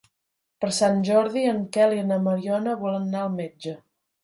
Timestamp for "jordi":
1.09-1.43